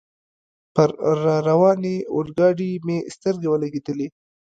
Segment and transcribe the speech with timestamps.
[0.73, 0.89] پر
[1.23, 4.07] را روانې اورګاډي مې سترګې ولګېدلې.